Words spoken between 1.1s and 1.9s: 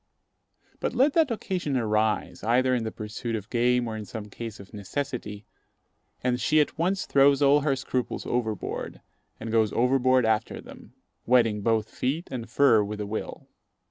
the occasion